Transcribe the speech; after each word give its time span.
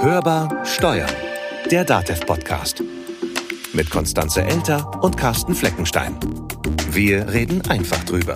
Hörbar 0.00 0.64
Steuern, 0.66 1.10
der 1.70 1.84
DATEV-Podcast. 1.84 2.82
Mit 3.72 3.90
Konstanze 3.90 4.42
Elter 4.42 5.02
und 5.02 5.16
Carsten 5.16 5.54
Fleckenstein. 5.54 6.18
Wir 6.90 7.32
reden 7.32 7.62
einfach 7.68 8.04
drüber. 8.04 8.34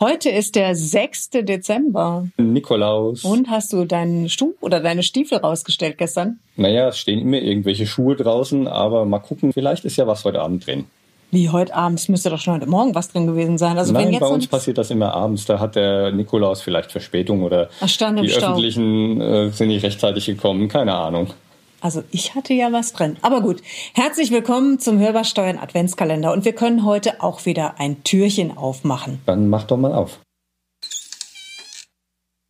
Heute 0.00 0.30
ist 0.30 0.56
der 0.56 0.74
6. 0.74 1.30
Dezember. 1.30 2.28
Nikolaus. 2.36 3.24
Und 3.24 3.48
hast 3.48 3.72
du 3.72 3.84
deinen 3.84 4.28
Stuhl 4.28 4.54
oder 4.60 4.80
deine 4.80 5.02
Stiefel 5.02 5.38
rausgestellt 5.38 5.96
gestern? 5.96 6.40
Naja, 6.56 6.88
es 6.88 6.98
stehen 6.98 7.20
immer 7.20 7.38
irgendwelche 7.38 7.86
Schuhe 7.86 8.16
draußen, 8.16 8.66
aber 8.66 9.04
mal 9.04 9.20
gucken, 9.20 9.52
vielleicht 9.52 9.84
ist 9.84 9.96
ja 9.96 10.06
was 10.06 10.24
heute 10.24 10.40
Abend 10.40 10.66
drin. 10.66 10.86
Wie 11.32 11.48
heute 11.48 11.74
Abend? 11.74 11.98
Es 11.98 12.10
müsste 12.10 12.28
doch 12.28 12.38
schon 12.38 12.52
heute 12.52 12.66
Morgen 12.66 12.94
was 12.94 13.08
drin 13.08 13.26
gewesen 13.26 13.56
sein. 13.56 13.78
Also 13.78 13.94
Nein, 13.94 14.04
wenn 14.04 14.12
jetzt 14.12 14.20
bei 14.20 14.26
uns 14.26 14.46
passiert 14.46 14.76
das 14.76 14.90
immer 14.90 15.14
abends. 15.14 15.46
Da 15.46 15.58
hat 15.58 15.76
der 15.76 16.12
Nikolaus 16.12 16.60
vielleicht 16.60 16.92
Verspätung 16.92 17.42
oder 17.42 17.70
Ach, 17.80 17.88
stand 17.88 18.18
im 18.18 18.26
die 18.26 18.30
Stau. 18.30 18.48
öffentlichen 18.48 19.18
äh, 19.22 19.48
sind 19.50 19.68
nicht 19.68 19.82
rechtzeitig 19.82 20.26
gekommen. 20.26 20.68
Keine 20.68 20.94
Ahnung. 20.94 21.28
Also 21.80 22.04
ich 22.10 22.34
hatte 22.34 22.52
ja 22.52 22.70
was 22.70 22.92
drin. 22.92 23.16
Aber 23.22 23.40
gut, 23.40 23.62
herzlich 23.94 24.30
willkommen 24.30 24.78
zum 24.78 24.98
Hörbarsteuern 24.98 25.56
Adventskalender. 25.56 26.34
Und 26.34 26.44
wir 26.44 26.52
können 26.52 26.84
heute 26.84 27.22
auch 27.22 27.46
wieder 27.46 27.80
ein 27.80 28.04
Türchen 28.04 28.54
aufmachen. 28.54 29.22
Dann 29.24 29.48
mach 29.48 29.64
doch 29.64 29.78
mal 29.78 29.94
auf. 29.94 30.20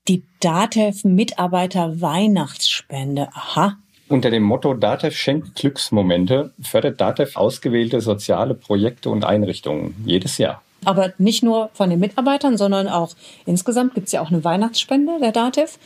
Die 0.08 0.24
DATEV 0.40 1.04
Mitarbeiter 1.04 2.00
Weihnachtsspende. 2.00 3.28
Aha. 3.32 3.76
Unter 4.12 4.30
dem 4.30 4.42
Motto 4.42 4.74
DATEV 4.74 5.16
schenkt 5.16 5.54
Glücksmomente 5.54 6.52
fördert 6.60 7.00
DATEV 7.00 7.34
ausgewählte 7.34 8.02
soziale 8.02 8.52
Projekte 8.52 9.08
und 9.08 9.24
Einrichtungen 9.24 9.94
jedes 10.04 10.36
Jahr. 10.36 10.60
Aber 10.84 11.14
nicht 11.16 11.42
nur 11.42 11.70
von 11.72 11.88
den 11.88 11.98
Mitarbeitern, 11.98 12.58
sondern 12.58 12.88
auch 12.88 13.14
insgesamt 13.46 13.94
gibt 13.94 14.08
es 14.08 14.12
ja 14.12 14.20
auch 14.20 14.30
eine 14.30 14.44
Weihnachtsspende 14.44 15.18
der 15.18 15.32
DATEV. 15.32 15.78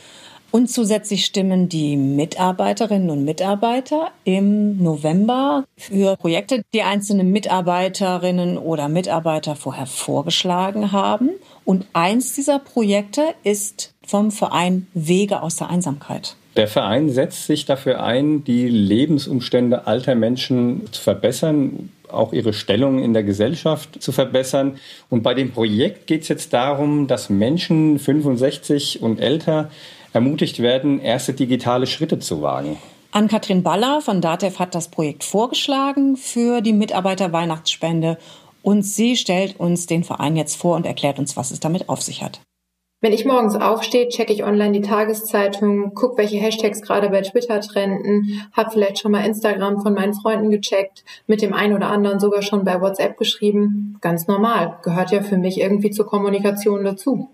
Und 0.51 0.69
zusätzlich 0.69 1.23
stimmen 1.23 1.69
die 1.69 1.95
Mitarbeiterinnen 1.95 3.09
und 3.11 3.23
Mitarbeiter 3.23 4.11
im 4.25 4.83
November 4.83 5.63
für 5.77 6.17
Projekte, 6.17 6.63
die 6.73 6.83
einzelne 6.83 7.23
Mitarbeiterinnen 7.23 8.57
oder 8.57 8.89
Mitarbeiter 8.89 9.55
vorher 9.55 9.85
vorgeschlagen 9.85 10.91
haben. 10.91 11.29
Und 11.63 11.85
eins 11.93 12.33
dieser 12.33 12.59
Projekte 12.59 13.23
ist 13.43 13.93
vom 14.05 14.31
Verein 14.31 14.87
Wege 14.93 15.41
aus 15.41 15.55
der 15.55 15.69
Einsamkeit. 15.69 16.35
Der 16.57 16.67
Verein 16.67 17.09
setzt 17.09 17.45
sich 17.45 17.65
dafür 17.65 18.03
ein, 18.03 18.43
die 18.43 18.67
Lebensumstände 18.67 19.85
alter 19.85 20.15
Menschen 20.15 20.91
zu 20.91 20.99
verbessern, 20.99 21.91
auch 22.09 22.33
ihre 22.33 22.51
Stellung 22.51 22.97
in 22.97 23.13
der 23.13 23.21
Gesellschaft 23.21 24.01
zu 24.01 24.11
verbessern. 24.11 24.79
Und 25.11 25.21
bei 25.21 25.35
dem 25.35 25.51
Projekt 25.51 26.07
geht 26.07 26.23
es 26.23 26.29
jetzt 26.29 26.53
darum, 26.53 27.05
dass 27.05 27.29
Menschen 27.29 27.99
65 27.99 29.03
und 29.03 29.19
älter 29.19 29.69
ermutigt 30.13 30.59
werden, 30.59 30.99
erste 30.99 31.33
digitale 31.33 31.85
Schritte 31.85 32.17
zu 32.17 32.41
wagen. 32.41 32.77
Ann-Kathrin 33.11 33.61
Baller 33.61 34.01
von 34.01 34.19
DATEV 34.19 34.57
hat 34.57 34.73
das 34.73 34.87
Projekt 34.87 35.23
vorgeschlagen 35.23 36.17
für 36.17 36.61
die 36.61 36.73
Mitarbeiter-Weihnachtsspende 36.73 38.17
und 38.63 38.81
sie 38.81 39.15
stellt 39.15 39.59
uns 39.59 39.85
den 39.85 40.03
Verein 40.03 40.35
jetzt 40.35 40.55
vor 40.55 40.75
und 40.75 40.87
erklärt 40.87 41.19
uns, 41.19 41.37
was 41.37 41.51
es 41.51 41.59
damit 41.59 41.87
auf 41.87 42.01
sich 42.01 42.23
hat. 42.23 42.39
Wenn 42.99 43.13
ich 43.13 43.25
morgens 43.25 43.55
aufstehe, 43.55 44.09
checke 44.09 44.33
ich 44.33 44.43
online 44.43 44.71
die 44.71 44.81
Tageszeitung, 44.81 45.93
gucke, 45.93 46.17
welche 46.17 46.37
Hashtags 46.37 46.81
gerade 46.81 47.09
bei 47.09 47.21
Twitter 47.21 47.61
trenden, 47.61 48.41
habe 48.53 48.71
vielleicht 48.71 48.97
schon 48.97 49.11
mal 49.11 49.23
Instagram 49.23 49.81
von 49.81 49.93
meinen 49.93 50.15
Freunden 50.15 50.49
gecheckt, 50.49 51.03
mit 51.27 51.43
dem 51.43 51.53
einen 51.53 51.75
oder 51.75 51.89
anderen 51.89 52.19
sogar 52.19 52.41
schon 52.41 52.63
bei 52.63 52.81
WhatsApp 52.81 53.15
geschrieben. 53.17 53.97
Ganz 54.01 54.25
normal, 54.25 54.79
gehört 54.81 55.11
ja 55.11 55.21
für 55.21 55.37
mich 55.37 55.59
irgendwie 55.59 55.91
zur 55.91 56.07
Kommunikation 56.07 56.83
dazu. 56.83 57.29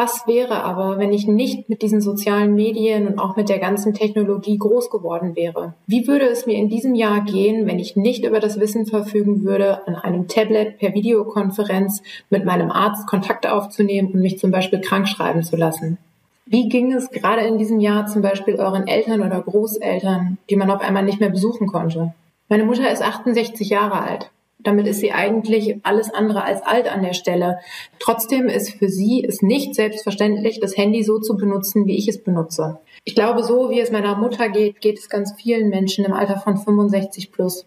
Was 0.00 0.28
wäre 0.28 0.62
aber, 0.62 0.98
wenn 0.98 1.12
ich 1.12 1.26
nicht 1.26 1.68
mit 1.68 1.82
diesen 1.82 2.00
sozialen 2.00 2.54
Medien 2.54 3.08
und 3.08 3.18
auch 3.18 3.34
mit 3.34 3.48
der 3.48 3.58
ganzen 3.58 3.94
Technologie 3.94 4.56
groß 4.56 4.90
geworden 4.90 5.34
wäre? 5.34 5.74
Wie 5.88 6.06
würde 6.06 6.26
es 6.26 6.46
mir 6.46 6.56
in 6.56 6.68
diesem 6.68 6.94
Jahr 6.94 7.22
gehen, 7.22 7.66
wenn 7.66 7.80
ich 7.80 7.96
nicht 7.96 8.24
über 8.24 8.38
das 8.38 8.60
Wissen 8.60 8.86
verfügen 8.86 9.42
würde, 9.42 9.88
an 9.88 9.96
einem 9.96 10.28
Tablet 10.28 10.78
per 10.78 10.94
Videokonferenz 10.94 12.04
mit 12.30 12.44
meinem 12.44 12.70
Arzt 12.70 13.08
Kontakt 13.08 13.48
aufzunehmen 13.48 14.12
und 14.12 14.20
mich 14.20 14.38
zum 14.38 14.52
Beispiel 14.52 14.80
krank 14.80 15.08
schreiben 15.08 15.42
zu 15.42 15.56
lassen? 15.56 15.98
Wie 16.46 16.68
ging 16.68 16.92
es 16.92 17.10
gerade 17.10 17.40
in 17.40 17.58
diesem 17.58 17.80
Jahr 17.80 18.06
zum 18.06 18.22
Beispiel 18.22 18.54
euren 18.54 18.86
Eltern 18.86 19.20
oder 19.20 19.42
Großeltern, 19.42 20.38
die 20.48 20.54
man 20.54 20.70
auf 20.70 20.80
einmal 20.80 21.02
nicht 21.02 21.18
mehr 21.18 21.30
besuchen 21.30 21.66
konnte? 21.66 22.14
Meine 22.48 22.62
Mutter 22.62 22.88
ist 22.88 23.02
68 23.02 23.68
Jahre 23.68 24.00
alt. 24.00 24.30
Damit 24.60 24.88
ist 24.88 25.00
sie 25.00 25.12
eigentlich 25.12 25.76
alles 25.84 26.12
andere 26.12 26.42
als 26.42 26.62
alt 26.62 26.90
an 26.92 27.02
der 27.02 27.12
Stelle. 27.12 27.58
Trotzdem 28.00 28.48
ist 28.48 28.70
für 28.70 28.88
sie 28.88 29.24
es 29.24 29.40
nicht 29.40 29.74
selbstverständlich, 29.74 30.58
das 30.58 30.76
Handy 30.76 31.04
so 31.04 31.20
zu 31.20 31.36
benutzen, 31.36 31.86
wie 31.86 31.96
ich 31.96 32.08
es 32.08 32.22
benutze. 32.22 32.78
Ich 33.04 33.14
glaube, 33.14 33.44
so 33.44 33.70
wie 33.70 33.80
es 33.80 33.92
meiner 33.92 34.16
Mutter 34.16 34.48
geht, 34.48 34.80
geht 34.80 34.98
es 34.98 35.08
ganz 35.08 35.32
vielen 35.40 35.68
Menschen 35.68 36.04
im 36.04 36.12
Alter 36.12 36.40
von 36.40 36.56
65 36.56 37.30
plus. 37.30 37.66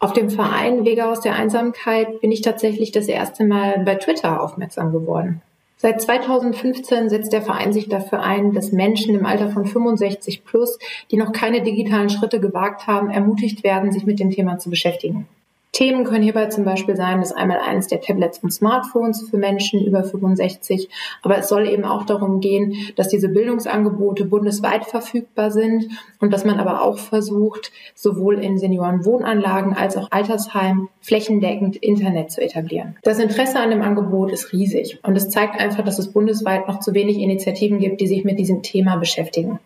Auf 0.00 0.12
dem 0.14 0.30
Verein 0.30 0.84
Wege 0.84 1.06
aus 1.06 1.20
der 1.20 1.36
Einsamkeit 1.36 2.20
bin 2.20 2.32
ich 2.32 2.40
tatsächlich 2.40 2.90
das 2.90 3.06
erste 3.06 3.44
Mal 3.44 3.84
bei 3.84 3.94
Twitter 3.94 4.42
aufmerksam 4.42 4.90
geworden. 4.90 5.42
Seit 5.76 6.02
2015 6.02 7.08
setzt 7.08 7.32
der 7.32 7.42
Verein 7.42 7.72
sich 7.72 7.88
dafür 7.88 8.20
ein, 8.20 8.52
dass 8.52 8.72
Menschen 8.72 9.14
im 9.14 9.26
Alter 9.26 9.50
von 9.50 9.64
65 9.64 10.44
plus, 10.44 10.78
die 11.12 11.16
noch 11.16 11.32
keine 11.32 11.62
digitalen 11.62 12.10
Schritte 12.10 12.40
gewagt 12.40 12.88
haben, 12.88 13.10
ermutigt 13.10 13.62
werden, 13.62 13.92
sich 13.92 14.04
mit 14.04 14.18
dem 14.18 14.30
Thema 14.30 14.58
zu 14.58 14.70
beschäftigen. 14.70 15.28
Themen 15.72 16.04
können 16.04 16.22
hierbei 16.22 16.46
zum 16.46 16.64
Beispiel 16.64 16.96
sein, 16.96 17.20
dass 17.20 17.32
einmal 17.32 17.58
eines 17.58 17.86
der 17.86 18.02
Tablets 18.02 18.40
und 18.40 18.50
Smartphones 18.52 19.28
für 19.30 19.38
Menschen 19.38 19.82
über 19.82 20.04
65, 20.04 20.90
aber 21.22 21.38
es 21.38 21.48
soll 21.48 21.66
eben 21.66 21.86
auch 21.86 22.04
darum 22.04 22.40
gehen, 22.40 22.76
dass 22.96 23.08
diese 23.08 23.30
Bildungsangebote 23.30 24.26
bundesweit 24.26 24.84
verfügbar 24.84 25.50
sind 25.50 25.88
und 26.20 26.30
dass 26.30 26.44
man 26.44 26.60
aber 26.60 26.82
auch 26.82 26.98
versucht, 26.98 27.72
sowohl 27.94 28.38
in 28.38 28.58
Seniorenwohnanlagen 28.58 29.72
als 29.72 29.96
auch 29.96 30.10
Altersheimen 30.10 30.88
flächendeckend 31.00 31.76
Internet 31.76 32.30
zu 32.30 32.42
etablieren. 32.42 32.96
Das 33.02 33.18
Interesse 33.18 33.58
an 33.58 33.70
dem 33.70 33.80
Angebot 33.80 34.30
ist 34.30 34.52
riesig 34.52 34.98
und 35.02 35.16
es 35.16 35.30
zeigt 35.30 35.58
einfach, 35.58 35.84
dass 35.84 35.98
es 35.98 36.12
bundesweit 36.12 36.68
noch 36.68 36.80
zu 36.80 36.92
wenig 36.92 37.16
Initiativen 37.16 37.78
gibt, 37.78 38.02
die 38.02 38.08
sich 38.08 38.24
mit 38.24 38.38
diesem 38.38 38.62
Thema 38.62 38.96
beschäftigen. 38.96 39.58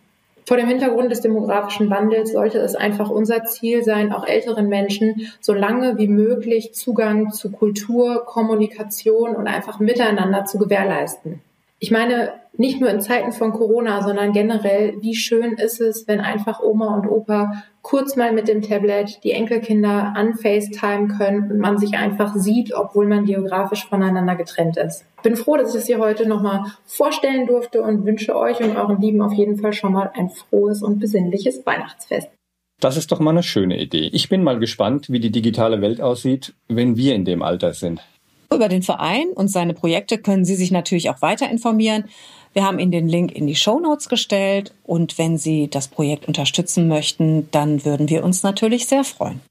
Vor 0.47 0.55
dem 0.55 0.69
Hintergrund 0.69 1.11
des 1.11 1.19
demografischen 1.19 1.89
Wandels 1.89 2.31
sollte 2.31 2.59
es 2.59 2.73
einfach 2.73 3.09
unser 3.09 3.43
Ziel 3.43 3.83
sein, 3.83 4.13
auch 4.13 4.25
älteren 4.25 4.69
Menschen 4.69 5.29
so 5.41 5.51
lange 5.51 5.97
wie 5.97 6.07
möglich 6.07 6.73
Zugang 6.73 7.31
zu 7.31 7.51
Kultur, 7.51 8.23
Kommunikation 8.23 9.35
und 9.35 9.47
einfach 9.47 9.81
Miteinander 9.81 10.45
zu 10.45 10.57
gewährleisten. 10.57 11.41
Ich 11.79 11.91
meine, 11.91 12.33
nicht 12.57 12.81
nur 12.81 12.89
in 12.89 13.01
Zeiten 13.01 13.31
von 13.31 13.51
Corona, 13.51 14.01
sondern 14.01 14.31
generell, 14.31 14.95
wie 15.01 15.13
schön 15.13 15.53
ist 15.53 15.79
es, 15.79 16.07
wenn 16.07 16.19
einfach 16.19 16.59
Oma 16.59 16.95
und 16.95 17.07
Opa 17.07 17.63
kurz 17.83 18.15
mal 18.15 18.33
mit 18.33 18.47
dem 18.47 18.63
Tablet 18.63 19.23
die 19.23 19.31
Enkelkinder 19.31 20.13
an 20.15 20.33
FaceTime 20.33 21.07
können 21.07 21.51
und 21.51 21.59
man 21.59 21.77
sich 21.77 21.95
einfach 21.95 22.35
sieht, 22.35 22.73
obwohl 22.73 23.05
man 23.05 23.25
geografisch 23.25 23.87
voneinander 23.87 24.35
getrennt 24.35 24.77
ist. 24.77 25.05
Bin 25.21 25.35
froh, 25.35 25.55
dass 25.55 25.69
ich 25.69 25.75
das 25.75 25.85
hier 25.85 25.99
heute 25.99 26.27
nochmal 26.27 26.63
vorstellen 26.85 27.45
durfte 27.45 27.83
und 27.83 28.05
wünsche 28.05 28.35
euch 28.35 28.59
und 28.59 28.75
euren 28.75 28.99
Lieben 28.99 29.21
auf 29.21 29.33
jeden 29.33 29.57
Fall 29.57 29.73
schon 29.73 29.93
mal 29.93 30.11
ein 30.15 30.29
frohes 30.29 30.81
und 30.81 30.99
besinnliches 30.99 31.65
Weihnachtsfest. 31.65 32.29
Das 32.79 32.97
ist 32.97 33.11
doch 33.11 33.19
mal 33.19 33.31
eine 33.31 33.43
schöne 33.43 33.79
Idee. 33.79 34.09
Ich 34.13 34.29
bin 34.29 34.43
mal 34.43 34.59
gespannt, 34.59 35.09
wie 35.09 35.19
die 35.19 35.31
digitale 35.31 35.81
Welt 35.81 36.01
aussieht, 36.01 36.53
wenn 36.67 36.97
wir 36.97 37.15
in 37.15 37.25
dem 37.25 37.41
Alter 37.41 37.73
sind. 37.73 38.01
Über 38.53 38.69
den 38.69 38.81
Verein 38.81 39.27
und 39.35 39.49
seine 39.49 39.73
Projekte 39.73 40.17
können 40.17 40.45
Sie 40.45 40.55
sich 40.55 40.71
natürlich 40.71 41.09
auch 41.09 41.21
weiter 41.21 41.49
informieren. 41.49 42.05
Wir 42.53 42.65
haben 42.65 42.79
Ihnen 42.79 42.91
den 42.91 43.07
Link 43.07 43.33
in 43.33 43.45
die 43.45 43.55
Show 43.55 43.79
Notes 43.79 44.07
gestellt 44.09 44.73
und 44.83 45.17
wenn 45.17 45.37
Sie 45.37 45.69
das 45.69 45.89
Projekt 45.89 46.27
unterstützen 46.27 46.87
möchten, 46.87 47.49
dann 47.51 47.83
würden 47.83 48.09
wir 48.09 48.23
uns 48.23 48.43
natürlich 48.43 48.87
sehr 48.87 49.03
freuen. 49.03 49.41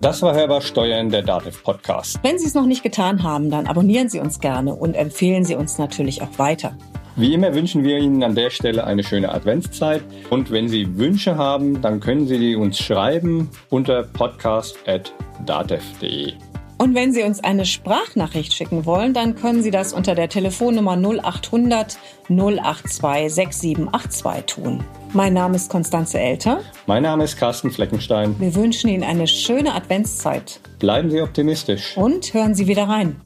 Das 0.00 0.20
war 0.20 0.34
Hörbar 0.34 0.62
Steuern, 0.62 1.10
der 1.10 1.22
Dativ 1.22 1.62
Podcast. 1.62 2.18
Wenn 2.22 2.38
Sie 2.38 2.46
es 2.46 2.54
noch 2.54 2.66
nicht 2.66 2.82
getan 2.82 3.22
haben, 3.22 3.50
dann 3.50 3.68
abonnieren 3.68 4.08
Sie 4.08 4.18
uns 4.18 4.40
gerne 4.40 4.74
und 4.74 4.94
empfehlen 4.94 5.44
Sie 5.44 5.54
uns 5.54 5.78
natürlich 5.78 6.22
auch 6.22 6.38
weiter. 6.38 6.76
Wie 7.14 7.34
immer 7.34 7.54
wünschen 7.54 7.84
wir 7.84 7.98
Ihnen 7.98 8.22
an 8.22 8.34
der 8.34 8.48
Stelle 8.50 8.84
eine 8.84 9.04
schöne 9.04 9.30
Adventszeit. 9.32 10.02
Und 10.30 10.50
wenn 10.50 10.68
Sie 10.68 10.96
Wünsche 10.96 11.36
haben, 11.36 11.82
dann 11.82 12.00
können 12.00 12.26
Sie 12.26 12.38
die 12.38 12.56
uns 12.56 12.78
schreiben 12.78 13.50
unter 13.68 14.02
podcast.datev.de. 14.02 16.32
Und 16.78 16.94
wenn 16.96 17.12
Sie 17.12 17.22
uns 17.22 17.44
eine 17.44 17.64
Sprachnachricht 17.64 18.54
schicken 18.54 18.86
wollen, 18.86 19.14
dann 19.14 19.36
können 19.36 19.62
Sie 19.62 19.70
das 19.70 19.92
unter 19.92 20.16
der 20.16 20.28
Telefonnummer 20.28 20.96
0800 20.96 21.96
082 22.28 23.32
6782 23.32 24.44
tun. 24.46 24.82
Mein 25.12 25.34
Name 25.34 25.54
ist 25.56 25.70
Konstanze 25.70 26.18
Elter. 26.18 26.60
Mein 26.86 27.02
Name 27.04 27.22
ist 27.24 27.36
Carsten 27.36 27.70
Fleckenstein. 27.70 28.34
Wir 28.40 28.54
wünschen 28.54 28.88
Ihnen 28.88 29.04
eine 29.04 29.26
schöne 29.28 29.74
Adventszeit. 29.74 30.60
Bleiben 30.78 31.10
Sie 31.10 31.20
optimistisch. 31.20 31.94
Und 31.96 32.32
hören 32.34 32.54
Sie 32.54 32.66
wieder 32.66 32.88
rein. 32.88 33.20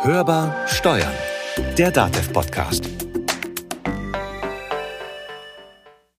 Hörbar 0.00 0.56
Steuern, 0.66 1.12
der 1.78 1.90
DATEV-Podcast. 1.90 2.95